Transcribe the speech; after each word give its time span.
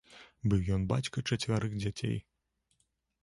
Быў 0.51 0.63
ён 0.75 0.85
бацька 0.91 1.23
чацвярых 1.35 1.77
дзяцей. 1.83 2.17